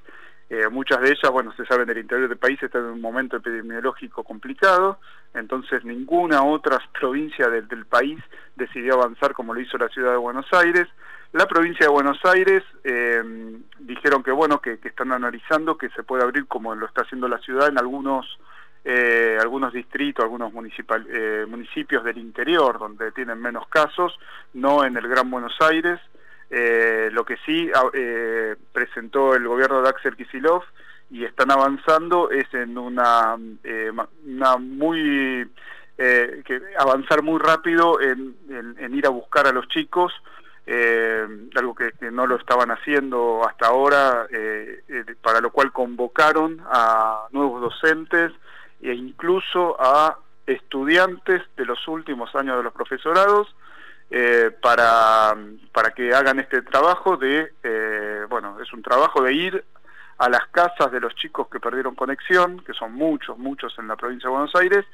eh, 0.49 0.69
muchas 0.71 1.01
de 1.01 1.09
ellas, 1.09 1.31
bueno, 1.33 1.53
se 1.57 1.67
saben 1.67 1.89
del 1.89 1.99
interior 1.99 2.29
del 2.29 2.39
país, 2.39 2.63
están 2.63 2.85
en 2.85 2.91
un 2.93 3.01
momento 3.01 3.37
epidemiológico 3.37 4.23
complicado, 4.23 5.01
entonces 5.35 5.85
ninguna 5.85 6.45
otra 6.45 6.79
provincia 7.01 7.49
del, 7.49 7.67
país 7.87 8.19
decidió 8.55 8.95
avanzar 8.95 9.33
como 9.33 9.55
lo 9.55 9.61
hizo 9.61 9.77
la 9.77 9.89
ciudad 9.89 10.13
de 10.13 10.19
Buenos 10.19 10.47
Aires. 10.53 10.87
La 11.33 11.47
provincia 11.47 11.87
de 11.87 11.93
Buenos 11.93 12.19
Aires 12.25 12.63
eh, 12.85 13.59
dijeron 13.81 14.23
que, 14.23 14.31
bueno, 14.31 14.61
que, 14.61 14.79
están 14.85 15.11
analizando 15.11 15.77
que 15.77 15.89
se 15.91 16.05
puede 16.05 16.23
abrir 16.23 16.47
como 16.47 16.75
lo 16.75 16.87
está 16.87 17.03
haciendo 17.03 17.27
la 17.27 17.39
ciudad 17.39 17.69
en 17.69 17.79
algunos 17.79 18.39
eh, 18.85 19.37
algunos 19.41 19.73
distritos, 19.73 20.23
algunos 20.23 20.53
municipal, 20.53 21.05
municipios 21.49 22.05
del 22.05 22.19
interior 22.19 22.79
donde 22.79 23.11
tienen 23.11 23.41
menos 23.43 23.67
casos, 23.67 24.17
no 24.55 24.85
en 24.85 24.97
el 24.97 25.09
Gran 25.09 25.29
Buenos 25.29 25.57
Aires. 25.61 25.99
Eh, 26.49 27.09
lo 27.13 27.25
que 27.25 27.37
sí 27.45 27.71
eh, 27.93 28.55
presentó 28.73 29.35
el 29.35 29.49
gobierno 29.49 29.83
de 29.83 29.89
Axel 29.89 30.17
Kisilov 30.17 30.63
y 31.11 31.25
están 31.25 31.51
avanzando 31.51 32.31
es 32.31 32.53
en 32.55 32.79
una, 32.79 33.37
eh, 33.65 33.91
una 34.25 34.57
muy 34.57 35.51
que 35.97 36.61
avanzar 36.79 37.23
muy 37.23 37.41
rápido 37.41 37.99
en, 38.03 38.37
ir 38.95 39.07
a 39.07 39.11
buscar 39.11 39.47
a 39.47 39.53
los 39.53 39.67
chicos 39.69 40.13
algo 41.57 41.75
que, 41.75 41.91
no 42.11 42.27
lo 42.27 42.37
estaban 42.37 42.71
haciendo 42.71 43.41
hasta 43.49 43.69
ahora 43.69 44.27
para 45.23 45.41
lo 45.41 45.51
cual 45.51 45.73
convocaron 45.73 46.61
a 46.67 47.29
nuevos 47.31 47.63
docentes 47.63 48.33
e 48.83 48.93
incluso 48.93 49.77
a 49.81 50.19
estudiantes 50.47 51.43
de 51.57 51.65
los 51.65 51.89
últimos 51.89 52.35
años 52.37 52.59
de 52.59 52.65
los 52.65 52.75
profesorados 52.75 53.49
eh, 54.11 54.53
para, 54.63 55.37
para 55.77 55.91
que 55.91 56.15
hagan 56.15 56.41
este 56.41 56.63
trabajo 56.63 57.19
de, 57.19 57.53
eh, 57.63 58.25
bueno, 58.31 58.59
es 58.63 58.73
un 58.73 58.81
trabajo 58.81 59.21
de 59.21 59.35
ir 59.35 59.63
a 60.17 60.31
las 60.31 60.47
casas 60.47 60.91
de 60.91 61.01
los 61.01 61.15
chicos 61.17 61.49
que 61.49 61.61
perdieron 61.61 61.95
conexión, 61.95 62.65
que 62.65 62.73
son 62.73 62.95
muchos, 62.95 63.37
muchos 63.37 63.79
en 63.79 63.87
la 63.87 63.95
provincia 63.95 64.31
de 64.31 64.35
Buenos 64.35 64.57
Aires, 64.57 64.87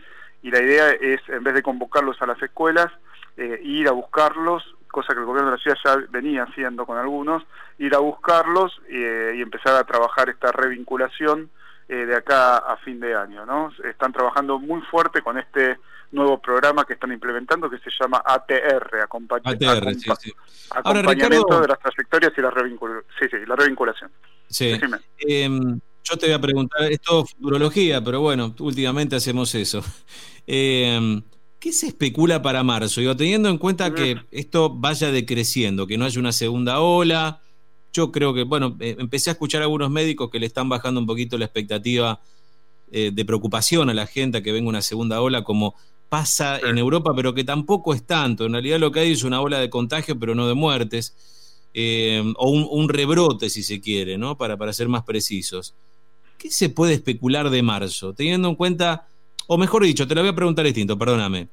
y 0.43 0.51
la 0.51 0.61
idea 0.61 0.91
es, 0.91 1.21
en 1.29 1.45
vez 1.45 1.55
de 1.55 1.63
convocarlos 1.63 2.21
a 2.21 2.27
las 2.27 2.43
escuelas, 2.43 2.89
eh, 3.37 3.61
ir 3.63 3.87
a 3.87 3.93
buscarlos, 3.93 4.75
cosa 4.91 5.15
que 5.15 5.21
el 5.21 5.25
gobierno 5.25 5.53
de 5.53 5.57
la 5.57 5.63
ciudad 5.63 5.79
ya 5.85 5.97
venía 6.11 6.43
haciendo 6.43 6.85
con 6.85 6.99
algunos, 6.99 7.45
ir 7.79 7.95
a 7.95 7.99
buscarlos 7.99 8.73
y 8.89 9.41
empezar 9.41 9.77
a 9.77 9.85
trabajar 9.85 10.31
esta 10.31 10.51
revinculación 10.51 11.49
de 11.87 12.17
acá 12.17 12.57
a 12.57 12.77
fin 12.79 12.99
de 12.99 13.15
año. 13.15 13.47
¿no? 13.47 13.71
Están 13.85 14.13
trabajando 14.13 14.59
muy 14.59 14.81
fuerte 14.83 15.23
con 15.23 15.39
este 15.39 15.79
nuevo 16.13 16.41
programa 16.41 16.85
que 16.85 16.95
están 16.95 17.13
implementando 17.13 17.69
que 17.69 17.79
se 17.79 17.91
llama 17.99 18.23
ATR, 18.25 19.01
acompañamiento 19.03 21.61
de 21.61 21.69
las 21.69 21.79
trayectorias 21.79 22.33
y 22.37 22.41
la, 22.41 22.53
la 23.47 23.57
revinculación. 23.57 24.11
Sí. 24.49 24.73
Em, 25.19 25.81
yo 26.05 26.17
te 26.17 26.27
voy 26.27 26.35
a 26.35 26.41
preguntar, 26.41 26.91
es 26.91 27.01
todo 27.01 27.25
futurología, 27.25 28.03
pero 28.03 28.21
bueno, 28.21 28.55
últimamente 28.61 29.17
hacemos 29.17 29.55
eso. 29.55 29.83
Em, 30.47 31.23
¿Qué 31.59 31.73
se 31.73 31.87
especula 31.87 32.43
para 32.43 32.65
marzo? 32.65 33.01
Digo, 33.01 33.17
teniendo 33.17 33.49
en 33.49 33.57
cuenta 33.57 33.95
que 33.95 34.17
mm. 34.17 34.21
esto 34.33 34.69
vaya 34.69 35.13
decreciendo, 35.13 35.87
que 35.87 35.97
no 35.97 36.05
haya 36.05 36.19
una 36.19 36.33
segunda 36.33 36.81
ola, 36.81 37.41
yo 37.93 38.11
creo 38.11 38.35
que, 38.35 38.43
bueno, 38.43 38.77
eh, 38.81 38.97
empecé 38.99 39.31
a 39.31 39.35
escuchar 39.35 39.61
a 39.61 39.65
algunos 39.65 39.91
médicos 39.91 40.31
que 40.31 40.41
le 40.41 40.47
están 40.47 40.69
bajando 40.69 41.01
un 41.01 41.07
poquito 41.07 41.39
la 41.39 41.45
expectativa 41.45 42.21
eh, 42.91 43.11
de 43.13 43.25
preocupación 43.25 43.91
a 43.91 43.95
la 43.95 44.07
gente 44.07 44.39
a 44.39 44.43
que 44.43 44.51
venga 44.51 44.69
una 44.69 44.83
segunda 44.83 45.21
ola, 45.21 45.45
como 45.45 45.77
pasa 46.13 46.59
en 46.59 46.77
Europa, 46.77 47.15
pero 47.17 47.33
que 47.33 47.43
tampoco 47.43 47.95
es 47.95 48.05
tanto. 48.05 48.45
En 48.45 48.53
realidad 48.53 48.79
lo 48.79 48.93
que 48.93 49.01
hay 49.01 49.13
es 49.13 49.25
una 49.25 49.41
ola 49.41 49.59
de 49.59 49.71
contagio, 49.71 50.19
pero 50.19 50.35
no 50.35 50.47
de 50.47 50.53
muertes, 50.53 51.17
eh, 51.73 52.23
o 52.37 52.51
un, 52.51 52.89
rebrote, 52.91 53.49
si 53.49 53.63
se 53.63 53.81
quiere, 53.81 54.19
¿no? 54.19 54.37
Para, 54.37 54.59
para 54.59 54.75
ser 54.75 54.89
más 54.89 55.05
precisos. 55.05 55.75
¿Qué 56.37 56.51
se 56.51 56.69
puede 56.69 56.93
especular 56.93 57.49
de 57.49 57.63
marzo? 57.63 58.13
Teniendo 58.13 58.51
en 58.51 58.57
cuenta, 58.57 59.07
o 59.47 59.57
mejor 59.57 59.85
dicho, 59.85 60.07
te 60.07 60.15
lo 60.15 60.21
voy 60.21 60.29
a 60.29 60.35
preguntar 60.35 60.67
distinto, 60.67 60.99
perdóname. 60.99 61.49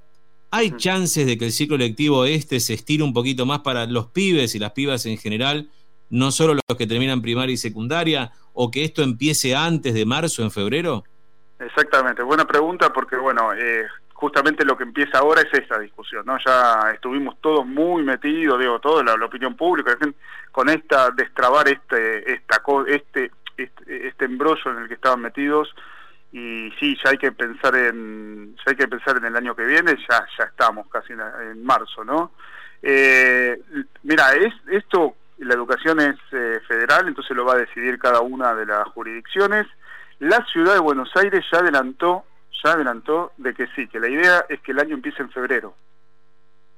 ¿Hay 0.52 0.76
chances 0.76 1.26
de 1.26 1.38
que 1.38 1.46
el 1.46 1.54
ciclo 1.54 1.78
lectivo 1.78 2.26
este 2.26 2.60
se 2.60 2.74
estire 2.74 3.02
un 3.02 3.14
poquito 3.14 3.46
más 3.46 3.60
para 3.60 3.86
los 3.86 4.08
pibes 4.08 4.56
y 4.56 4.60
las 4.60 4.74
pibas 4.74 5.06
en 5.06 5.18
general, 5.18 5.70
no 6.10 6.34
solo 6.34 6.56
los 6.56 6.78
que 6.78 6.86
terminan 6.86 7.22
primaria 7.22 7.54
y 7.54 7.58
secundaria, 7.58 8.34
o 8.52 8.70
que 8.70 8.84
esto 8.84 9.04
empiece 9.04 9.56
antes 9.56 9.94
de 9.94 10.06
marzo, 10.06 10.44
en 10.44 10.52
febrero? 10.52 11.06
Exactamente, 11.60 12.24
buena 12.24 12.46
pregunta 12.46 12.92
porque, 12.92 13.16
bueno, 13.16 13.54
eh, 13.54 13.86
justamente 14.20 14.66
lo 14.66 14.76
que 14.78 14.84
empieza 14.84 15.20
ahora 15.20 15.42
es 15.42 15.48
esta 15.54 15.80
discusión, 15.80 16.26
¿no? 16.26 16.38
Ya 16.46 16.92
estuvimos 16.94 17.40
todos 17.40 17.66
muy 17.66 18.04
metidos, 18.04 18.60
digo, 18.60 18.78
toda 18.80 19.02
la, 19.02 19.26
opinión 19.26 19.56
pública, 19.56 19.98
con 20.52 20.68
esta, 20.68 21.10
destrabar 21.12 21.70
este, 21.70 22.30
esta, 22.34 22.62
este, 22.88 23.32
este, 23.56 24.08
este 24.08 24.26
embrollo 24.26 24.72
en 24.72 24.80
el 24.80 24.88
que 24.90 24.96
estaban 24.96 25.22
metidos, 25.22 25.74
y 26.34 26.70
sí, 26.80 26.98
ya 27.02 27.12
hay 27.12 27.18
que 27.18 27.32
pensar 27.32 27.74
en, 27.78 28.58
ya 28.58 28.64
hay 28.68 28.76
que 28.76 28.90
pensar 28.90 29.16
en 29.16 29.26
el 29.26 29.38
año 29.38 29.56
que 29.56 29.64
viene, 29.64 29.96
ya, 30.10 30.28
ya 30.38 30.44
estamos 30.44 30.88
casi 30.90 31.14
en, 31.14 31.64
marzo, 31.64 32.04
¿no? 32.04 32.32
Eh, 32.82 33.58
mira, 34.04 34.34
es, 34.34 34.54
esto, 34.70 35.16
la 35.38 35.54
educación 35.54 36.02
es 36.02 36.18
eh, 36.34 36.60
federal, 36.68 37.08
entonces 37.08 37.38
lo 37.38 37.46
va 37.46 37.54
a 37.54 37.60
decidir 37.60 37.98
cada 37.98 38.20
una 38.20 38.54
de 38.54 38.66
las 38.66 38.86
jurisdicciones. 38.90 39.66
La 40.20 40.46
ciudad 40.52 40.74
de 40.74 40.80
Buenos 40.82 41.10
Aires 41.16 41.46
ya 41.50 41.60
adelantó 41.60 42.26
ya 42.64 42.72
adelantó 42.74 43.32
de 43.38 43.54
que 43.54 43.68
sí, 43.76 43.88
que 43.88 44.00
la 44.00 44.10
idea 44.10 44.46
es 44.50 44.60
que 44.62 44.72
el 44.72 44.80
año 44.80 44.96
empiece 44.96 45.22
en 45.22 45.30
febrero. 45.30 45.76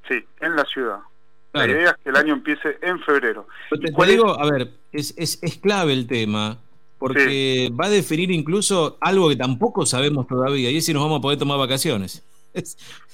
Sí, 0.07 0.25
en 0.39 0.55
la 0.55 0.65
ciudad. 0.65 1.00
La 1.53 1.67
idea 1.67 1.89
es 1.89 1.95
que 2.03 2.09
el 2.09 2.15
año 2.15 2.33
empiece 2.33 2.77
en 2.81 3.00
febrero. 3.01 3.45
Te, 3.69 4.05
digo, 4.07 4.39
a 4.39 4.50
ver, 4.50 4.69
es, 4.91 5.13
es, 5.17 5.38
es, 5.41 5.57
clave 5.57 5.91
el 5.91 6.07
tema, 6.07 6.57
porque 6.97 7.69
va 7.79 7.88
a 7.88 7.89
definir 7.89 8.31
incluso 8.31 8.97
algo 9.01 9.27
que 9.27 9.35
tampoco 9.35 9.85
sabemos 9.85 10.27
todavía, 10.27 10.71
y 10.71 10.77
es 10.77 10.85
si 10.85 10.93
nos 10.93 11.03
vamos 11.03 11.19
a 11.19 11.21
poder 11.21 11.38
tomar 11.38 11.57
vacaciones. 11.57 12.23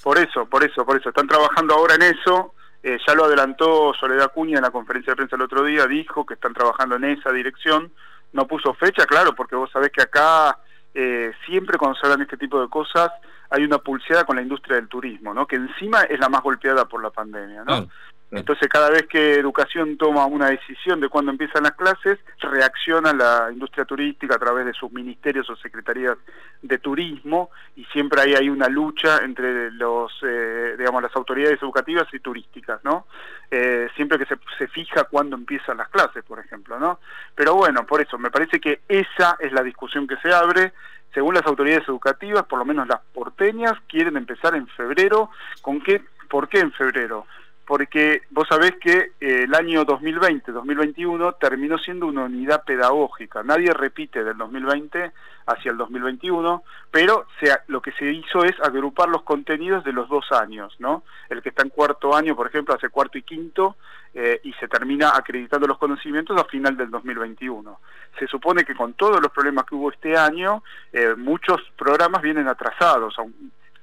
Por 0.03 0.17
eso, 0.17 0.45
por 0.45 0.63
eso, 0.63 0.85
por 0.85 0.95
eso. 0.95 1.09
Están 1.09 1.27
trabajando 1.27 1.73
ahora 1.73 1.95
en 1.95 2.03
eso. 2.03 2.53
Eh, 2.81 2.97
ya 3.05 3.13
lo 3.13 3.25
adelantó 3.25 3.93
Soledad 3.99 4.31
Cuña 4.31 4.55
en 4.57 4.63
la 4.63 4.71
conferencia 4.71 5.11
de 5.11 5.17
prensa 5.17 5.35
el 5.35 5.41
otro 5.41 5.65
día, 5.65 5.85
dijo 5.85 6.25
que 6.25 6.35
están 6.35 6.53
trabajando 6.53 6.95
en 6.95 7.03
esa 7.03 7.33
dirección. 7.33 7.91
No 8.31 8.47
puso 8.47 8.73
fecha, 8.75 9.05
claro, 9.05 9.35
porque 9.35 9.57
vos 9.57 9.69
sabés 9.69 9.91
que 9.91 10.01
acá 10.01 10.59
eh, 10.99 11.31
siempre 11.45 11.77
cuando 11.77 11.95
se 11.95 12.07
hablan 12.07 12.19
de 12.19 12.23
este 12.23 12.37
tipo 12.37 12.59
de 12.59 12.67
cosas 12.69 13.11
hay 13.51 13.63
una 13.63 13.77
pulseada 13.77 14.23
con 14.23 14.35
la 14.35 14.41
industria 14.41 14.77
del 14.77 14.87
turismo, 14.87 15.31
¿no? 15.31 15.45
que 15.45 15.55
encima 15.55 16.01
es 16.01 16.19
la 16.19 16.27
más 16.27 16.41
golpeada 16.41 16.85
por 16.85 17.03
la 17.03 17.11
pandemia. 17.11 17.63
¿no? 17.63 17.87
Entonces, 18.29 18.67
cada 18.67 18.89
vez 18.89 19.07
que 19.07 19.35
educación 19.35 19.97
toma 19.97 20.25
una 20.25 20.49
decisión 20.49 20.99
de 20.99 21.07
cuándo 21.07 21.31
empiezan 21.31 21.63
las 21.63 21.75
clases, 21.75 22.19
reacciona 22.39 23.13
la 23.13 23.49
industria 23.53 23.85
turística 23.85 24.35
a 24.35 24.39
través 24.39 24.65
de 24.65 24.73
sus 24.73 24.91
ministerios 24.91 25.49
o 25.49 25.55
secretarías 25.55 26.17
de 26.61 26.77
turismo 26.77 27.51
y 27.77 27.85
siempre 27.85 28.21
hay, 28.21 28.33
hay 28.33 28.49
una 28.49 28.67
lucha 28.67 29.19
entre 29.23 29.71
los, 29.71 30.11
eh, 30.23 30.75
digamos, 30.77 31.01
las 31.01 31.15
autoridades 31.15 31.61
educativas 31.61 32.07
y 32.13 32.19
turísticas, 32.19 32.83
¿no? 32.83 33.07
Eh, 33.49 33.87
siempre 33.95 34.17
que 34.17 34.25
se, 34.25 34.37
se 34.57 34.67
fija 34.67 35.05
cuándo 35.05 35.37
empiezan 35.37 35.77
las 35.77 35.87
clases, 35.87 36.23
por 36.25 36.39
ejemplo, 36.39 36.77
¿no? 36.77 36.99
Pero 37.33 37.55
bueno, 37.55 37.85
por 37.85 38.01
eso, 38.01 38.17
me 38.17 38.29
parece 38.29 38.59
que 38.59 38.81
esa 38.89 39.37
es 39.39 39.53
la 39.53 39.63
discusión 39.63 40.05
que 40.05 40.17
se 40.17 40.33
abre 40.33 40.73
según 41.13 41.33
las 41.33 41.45
autoridades 41.45 41.87
educativas, 41.87 42.43
por 42.43 42.59
lo 42.59 42.65
menos 42.65 42.87
las 42.87 42.99
porteñas, 43.13 43.73
quieren 43.87 44.17
empezar 44.17 44.53
en 44.55 44.67
febrero. 44.67 45.31
¿Con 45.61 45.81
qué? 45.81 46.03
¿Por 46.29 46.49
qué 46.49 46.59
en 46.59 46.71
febrero? 46.73 47.25
Porque 47.67 48.21
vos 48.29 48.47
sabés 48.47 48.77
que 48.79 49.11
eh, 49.19 49.43
el 49.43 49.53
año 49.53 49.85
2020-2021 49.85 51.35
terminó 51.37 51.77
siendo 51.77 52.07
una 52.07 52.23
unidad 52.23 52.63
pedagógica. 52.63 53.43
Nadie 53.43 53.73
repite 53.73 54.23
del 54.23 54.37
2020 54.37 55.11
hacia 55.47 55.71
el 55.71 55.77
2021, 55.77 56.63
pero 56.89 57.25
lo 57.67 57.81
que 57.81 57.91
se 57.91 58.09
hizo 58.09 58.45
es 58.45 58.57
agrupar 58.61 59.09
los 59.09 59.23
contenidos 59.23 59.83
de 59.83 59.91
los 59.91 60.07
dos 60.07 60.31
años, 60.31 60.75
¿no? 60.79 61.03
El 61.29 61.41
que 61.41 61.49
está 61.49 61.63
en 61.63 61.69
cuarto 61.69 62.15
año, 62.15 62.37
por 62.37 62.47
ejemplo, 62.47 62.73
hace 62.73 62.87
cuarto 62.87 63.17
y 63.17 63.23
quinto, 63.23 63.75
eh, 64.13 64.39
y 64.45 64.53
se 64.53 64.69
termina 64.69 65.11
acreditando 65.15 65.67
los 65.67 65.77
conocimientos 65.77 66.39
a 66.39 66.45
final 66.45 66.77
del 66.77 66.89
2021. 66.89 67.79
Se 68.17 68.27
supone 68.27 68.63
que 68.63 68.75
con 68.75 68.93
todos 68.93 69.21
los 69.21 69.31
problemas 69.31 69.65
que 69.65 69.75
hubo 69.75 69.91
este 69.91 70.17
año, 70.17 70.63
eh, 70.93 71.15
muchos 71.17 71.61
programas 71.77 72.21
vienen 72.21 72.47
atrasados, 72.47 73.15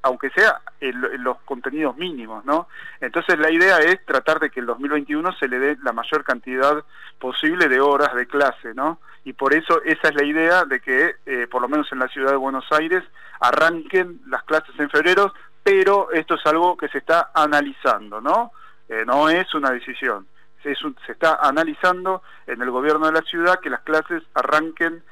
aunque 0.04 0.30
sea 0.30 0.61
en, 0.80 1.25
los 1.25 1.38
contenidos 1.40 1.96
mínimos, 1.96 2.44
¿no? 2.44 2.68
Entonces 3.00 3.38
la 3.38 3.50
idea 3.50 3.78
es 3.78 4.04
tratar 4.04 4.38
de 4.38 4.50
que 4.50 4.61
el 4.61 4.66
2021 4.66 5.32
se 5.32 5.49
le 5.49 5.58
dé 5.58 5.76
la 5.82 5.92
mayor 5.92 6.23
cantidad 6.25 6.84
posible 7.18 7.68
de 7.68 7.80
horas 7.80 8.14
de 8.14 8.26
clase, 8.26 8.75
¿no? 8.75 9.00
Y 9.25 9.32
por 9.32 9.54
eso 9.54 9.82
esa 9.82 10.08
es 10.08 10.14
la 10.14 10.25
idea 10.25 10.66
de 10.66 10.80
que, 10.80 11.16
eh, 11.25 11.46
por 11.50 11.62
lo 11.62 11.68
menos 11.68 11.90
en 11.90 12.00
la 12.00 12.08
ciudad 12.08 12.32
de 12.32 12.37
Buenos 12.37 12.66
Aires, 12.70 13.02
arranquen 13.40 14.20
las 14.26 14.42
clases 14.44 14.78
en 14.78 14.90
febrero, 14.90 15.32
pero 15.62 16.12
esto 16.12 16.34
es 16.34 16.44
algo 16.44 16.76
que 16.76 16.88
se 16.88 16.99
está 16.99 17.30
analizando, 17.34 18.20
¿no? 18.20 18.52
Eh, 18.90 19.04
no 19.06 19.30
es 19.30 19.54
una 19.54 19.70
decisión. 19.70 20.26
Se, 20.62 20.75
se 20.75 21.12
está 21.12 21.38
analizando 21.40 22.23
en 22.46 22.61
el 22.61 22.70
gobierno 22.70 23.06
de 23.06 23.12
la 23.12 23.23
ciudad 23.23 23.61
que 23.61 23.70
las 23.70 23.80
clases 23.80 24.23
arranquen 24.34 25.02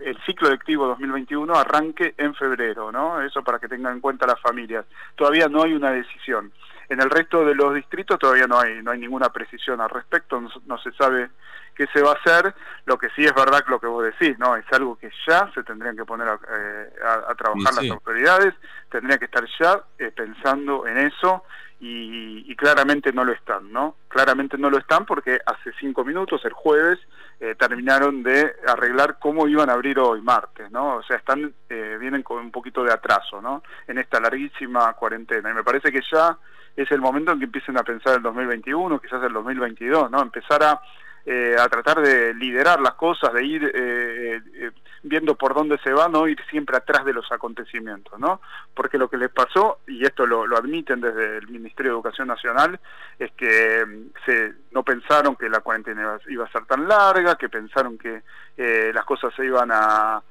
el 0.00 0.18
ciclo 0.24 0.50
lectivo 0.50 0.86
2021 0.86 1.54
arranque 1.54 2.14
en 2.16 2.34
febrero, 2.34 2.90
¿no? 2.90 3.20
Eso 3.20 3.42
para 3.42 3.58
que 3.58 3.68
tengan 3.68 3.94
en 3.94 4.00
cuenta 4.00 4.26
las 4.26 4.40
familias. 4.40 4.86
Todavía 5.14 5.48
no 5.48 5.62
hay 5.62 5.74
una 5.74 5.90
decisión. 5.90 6.52
En 6.88 7.00
el 7.00 7.10
resto 7.10 7.44
de 7.44 7.54
los 7.54 7.74
distritos 7.74 8.18
todavía 8.18 8.46
no 8.46 8.58
hay 8.58 8.80
no 8.82 8.92
hay 8.92 9.00
ninguna 9.00 9.28
precisión 9.30 9.80
al 9.80 9.90
respecto, 9.90 10.40
no, 10.40 10.78
se 10.78 10.92
sabe 10.92 11.30
qué 11.74 11.86
se 11.92 12.00
va 12.00 12.12
a 12.12 12.14
hacer. 12.14 12.54
Lo 12.84 12.96
que 12.96 13.10
sí 13.10 13.24
es 13.24 13.34
verdad 13.34 13.64
lo 13.68 13.80
que 13.80 13.86
vos 13.86 14.04
decís, 14.04 14.38
¿no? 14.38 14.56
Es 14.56 14.64
algo 14.72 14.96
que 14.96 15.10
ya 15.26 15.50
se 15.52 15.62
tendrían 15.62 15.96
que 15.96 16.04
poner 16.04 16.28
a, 16.28 16.34
eh, 16.34 16.90
trabajar 17.36 17.74
las 17.74 17.90
autoridades, 17.90 18.54
tendrían 18.90 19.18
que 19.18 19.26
estar 19.26 19.44
ya 19.60 19.80
eh, 19.98 20.12
pensando 20.14 20.86
en 20.86 20.98
eso 20.98 21.44
y, 21.78 22.56
claramente 22.56 23.12
no 23.12 23.22
lo 23.22 23.32
están, 23.32 23.70
¿no? 23.70 23.96
Claramente 24.08 24.56
no 24.56 24.70
lo 24.70 24.78
están 24.78 25.04
porque 25.04 25.38
hace 25.44 25.72
cinco 25.78 26.04
minutos, 26.04 26.42
el 26.44 26.54
jueves, 26.54 26.98
eh, 27.38 27.54
terminaron 27.54 28.22
de 28.22 28.50
arreglar 28.66 29.18
cómo 29.18 29.46
iban 29.46 29.68
a 29.68 29.74
abrir 29.74 29.98
hoy, 29.98 30.22
martes, 30.22 30.70
¿no? 30.70 30.96
O 30.96 31.02
sea, 31.02 31.18
están 31.18 31.52
eh, 31.68 31.96
vienen 32.00 32.22
con 32.22 32.38
un 32.38 32.50
poquito 32.50 32.82
de 32.82 32.92
atraso, 32.92 33.42
¿no? 33.42 33.62
En 33.86 33.98
esta 33.98 34.18
larguísima 34.20 34.90
cuarentena. 34.94 35.50
Y 35.50 35.54
me 35.54 35.64
parece 35.64 35.92
que 35.92 36.00
ya 36.10 36.38
es 36.74 36.90
el 36.90 37.00
momento 37.00 37.32
en 37.32 37.40
que 37.40 37.44
empiecen 37.44 37.76
a 37.78 37.82
pensar 37.82 38.16
el 38.16 38.22
2021, 38.22 38.98
quizás 38.98 39.22
el 39.22 39.34
2022, 39.34 40.10
¿no? 40.10 40.22
Empezar 40.22 40.62
a 40.62 40.80
eh, 41.28 41.56
a 41.58 41.68
tratar 41.68 42.00
de 42.02 42.32
liderar 42.34 42.80
las 42.80 42.94
cosas, 42.94 43.32
de 43.32 43.44
ir 43.44 43.64
eh, 43.74 44.40
eh, 44.54 44.70
viendo 45.02 45.34
por 45.34 45.54
dónde 45.54 45.76
se 45.78 45.92
va, 45.92 46.06
no 46.06 46.28
ir 46.28 46.38
siempre 46.48 46.76
atrás 46.76 47.04
de 47.04 47.12
los 47.12 47.32
acontecimientos, 47.32 48.16
¿no? 48.20 48.40
Porque 48.72 48.96
lo 48.96 49.10
que 49.10 49.16
les 49.16 49.30
pasó, 49.30 49.80
y 49.88 50.04
esto 50.04 50.24
lo, 50.24 50.44
admiten 50.56 51.00
desde 51.00 51.38
el 51.38 51.48
Ministerio 51.48 51.90
de 51.90 51.96
Educación 51.96 52.28
Nacional, 52.28 52.78
es 53.18 53.32
que 53.32 53.84
mm, 53.84 54.24
se, 54.24 54.54
no 54.70 54.84
pensaron 54.84 55.34
que 55.34 55.48
la 55.48 55.62
cuarentena 55.62 56.16
iba, 56.28 56.44
a 56.44 56.52
ser 56.52 56.64
tan 56.64 56.86
larga, 56.86 57.34
que 57.34 57.48
pensaron 57.48 57.98
que 57.98 58.22
las 58.56 59.04
cosas 59.04 59.34
se 59.34 59.44
iban 59.44 59.70
a, 59.72 60.22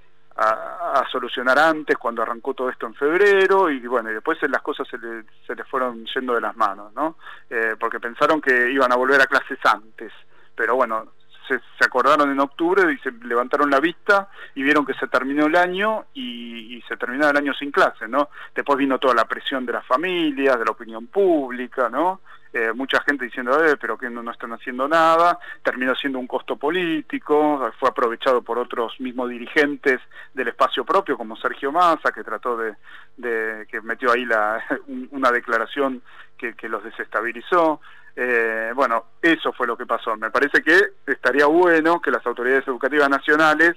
solucionar 1.11 1.59
antes, 1.59 1.97
cuando 1.97 2.21
arrancó 2.21 2.53
todo 2.53 2.69
esto 2.69 2.87
en 2.87 2.93
febrero, 2.93 3.69
y 3.69 3.85
bueno, 3.85 4.11
y 4.11 4.13
después 4.13 4.37
las 4.49 4.61
cosas 4.61 4.87
se 4.87 4.97
le, 4.97 5.23
se 5.45 5.55
le 5.55 5.63
fueron 5.65 6.05
yendo 6.05 6.35
de 6.35 6.41
las 6.41 6.55
manos, 6.55 6.93
¿no? 6.93 7.17
Eh, 7.49 7.75
porque 7.79 7.99
pensaron 7.99 8.41
que 8.41 8.71
iban 8.71 8.91
a 8.91 8.95
volver 8.95 9.21
a 9.21 9.27
clases 9.27 9.59
antes, 9.65 10.11
pero 10.55 10.75
bueno, 10.75 11.05
se, 11.47 11.59
acordaron 11.85 12.31
en 12.31 12.39
octubre 12.39 12.91
y 12.91 12.97
se 12.99 13.11
levantaron 13.11 13.69
la 13.69 13.79
vista 13.79 14.29
y 14.55 14.63
vieron 14.63 14.85
que 14.85 14.93
se 14.93 15.07
terminó 15.07 15.45
el 15.45 15.55
año 15.55 16.05
y, 16.13 16.83
se 16.87 16.97
terminó 16.97 17.27
el 17.27 17.37
año 17.37 17.53
sin 17.53 17.71
clase, 17.71 18.07
¿no? 18.07 18.29
Después 18.53 18.77
vino 18.77 18.99
toda 18.99 19.15
la 19.15 19.25
presión 19.25 19.65
de 19.65 19.73
las 19.73 19.85
familias, 19.87 20.59
de 20.59 20.65
la 20.65 20.71
opinión 20.71 21.07
pública, 21.07 21.89
¿no? 21.89 22.21
Eh, 22.53 22.71
mucha 22.73 23.01
gente 23.01 23.25
diciendo, 23.25 23.65
eh, 23.65 23.75
pero 23.75 23.97
que 23.97 24.09
no, 24.09 24.21
no, 24.21 24.31
están 24.31 24.53
haciendo 24.53 24.87
nada, 24.87 25.39
terminó 25.63 25.95
siendo 25.95 26.19
un 26.19 26.27
costo 26.27 26.57
político, 26.57 27.71
fue 27.79 27.89
aprovechado 27.89 28.43
por 28.43 28.59
otros 28.59 28.99
mismos 28.99 29.29
dirigentes 29.29 29.99
del 30.33 30.49
espacio 30.49 30.85
propio, 30.85 31.17
como 31.17 31.35
Sergio 31.37 31.71
Massa, 31.71 32.11
que 32.11 32.23
trató 32.23 32.55
de, 32.55 32.75
de 33.17 33.65
que 33.69 33.81
metió 33.81 34.11
ahí 34.11 34.25
la, 34.25 34.63
una 35.11 35.31
declaración 35.31 36.03
que 36.37 36.69
los 36.69 36.83
desestabilizó. 36.83 37.81
Eh, 38.15 38.71
bueno, 38.73 39.05
eso 39.21 39.51
fue 39.53 39.67
lo 39.67 39.75
que 39.75 39.85
pasó. 39.85 40.15
Me 40.15 40.31
parece 40.31 40.61
que 40.61 40.79
estaría 41.05 41.45
bueno 41.47 42.01
que 42.01 42.11
las 42.11 42.25
autoridades 42.25 42.67
educativas 42.67 43.09
nacionales 43.09 43.75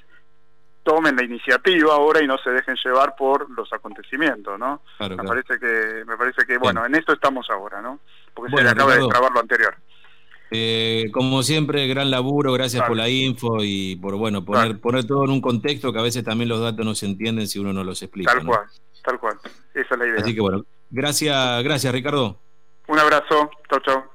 tomen 0.84 1.16
la 1.16 1.24
iniciativa 1.24 1.92
ahora 1.94 2.22
y 2.22 2.26
no 2.26 2.38
se 2.38 2.50
dejen 2.50 2.76
llevar 2.82 3.14
por 3.16 3.50
los 3.50 3.70
acontecimientos, 3.72 4.58
¿no? 4.58 4.80
me 5.00 5.16
parece 5.16 5.58
que 5.58 6.02
me 6.06 6.16
parece 6.16 6.46
que 6.46 6.56
bueno, 6.56 6.86
en 6.86 6.94
esto 6.94 7.12
estamos 7.12 7.50
ahora, 7.50 7.82
¿no? 7.82 7.98
Porque 8.32 8.56
se 8.56 8.62
le 8.62 8.70
acaba 8.70 8.96
de 8.96 9.06
trabar 9.06 9.32
lo 9.32 9.40
anterior. 9.40 9.76
Eh, 10.50 11.10
como 11.12 11.42
siempre, 11.42 11.86
gran 11.88 12.10
laburo, 12.10 12.54
gracias 12.54 12.86
por 12.86 12.96
la 12.96 13.08
info 13.10 13.58
y 13.62 13.96
por 13.96 14.16
bueno 14.16 14.46
poner, 14.46 14.80
poner 14.80 15.04
todo 15.04 15.24
en 15.24 15.30
un 15.30 15.42
contexto 15.42 15.92
que 15.92 15.98
a 15.98 16.02
veces 16.02 16.24
también 16.24 16.48
los 16.48 16.60
datos 16.60 16.86
no 16.86 16.94
se 16.94 17.04
entienden 17.04 17.46
si 17.48 17.58
uno 17.58 17.74
no 17.74 17.84
los 17.84 18.02
explica. 18.02 18.32
Tal 18.32 18.46
cual, 18.46 18.64
tal 19.04 19.20
cual. 19.20 19.38
Esa 19.74 19.94
es 19.94 19.98
la 19.98 20.06
idea. 20.06 20.20
Así 20.22 20.34
que 20.34 20.40
bueno, 20.40 20.64
gracias, 20.90 21.62
gracias 21.64 21.92
Ricardo. 21.92 22.38
Un 22.86 22.98
abrazo, 22.98 23.50
chao, 23.68 23.80
chao. 23.80 24.07